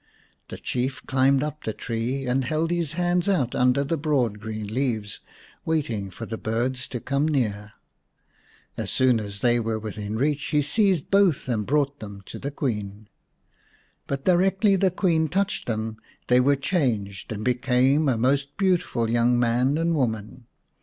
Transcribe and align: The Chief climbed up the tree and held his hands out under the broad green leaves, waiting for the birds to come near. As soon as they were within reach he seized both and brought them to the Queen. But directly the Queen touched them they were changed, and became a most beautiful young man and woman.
The 0.47 0.57
Chief 0.57 1.05
climbed 1.05 1.43
up 1.43 1.63
the 1.63 1.73
tree 1.73 2.25
and 2.25 2.43
held 2.43 2.71
his 2.71 2.93
hands 2.93 3.29
out 3.29 3.53
under 3.53 3.83
the 3.83 3.97
broad 3.97 4.39
green 4.39 4.65
leaves, 4.65 5.19
waiting 5.63 6.09
for 6.09 6.25
the 6.25 6.39
birds 6.39 6.87
to 6.87 6.99
come 6.99 7.27
near. 7.27 7.73
As 8.77 8.89
soon 8.89 9.19
as 9.19 9.41
they 9.41 9.59
were 9.59 9.77
within 9.77 10.15
reach 10.15 10.45
he 10.45 10.63
seized 10.63 11.11
both 11.11 11.47
and 11.47 11.67
brought 11.67 11.99
them 11.99 12.23
to 12.25 12.39
the 12.39 12.49
Queen. 12.49 13.09
But 14.07 14.25
directly 14.25 14.75
the 14.75 14.89
Queen 14.89 15.27
touched 15.29 15.67
them 15.67 15.97
they 16.29 16.39
were 16.39 16.55
changed, 16.55 17.31
and 17.31 17.45
became 17.45 18.09
a 18.09 18.17
most 18.17 18.57
beautiful 18.57 19.07
young 19.07 19.37
man 19.37 19.77
and 19.77 19.93
woman. 19.93 20.47